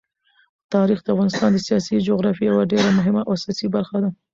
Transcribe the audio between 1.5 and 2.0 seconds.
د سیاسي